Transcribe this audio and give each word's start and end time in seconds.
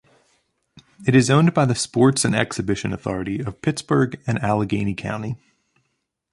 It 1.05 1.13
is 1.13 1.29
owned 1.29 1.53
by 1.53 1.65
the 1.65 1.75
Sports 1.75 2.25
and 2.25 2.35
Exhibition 2.35 2.91
Authority 2.91 3.39
of 3.39 3.61
Pittsburgh 3.61 4.19
and 4.25 4.39
Allegheny 4.39 4.95
County. 4.95 5.37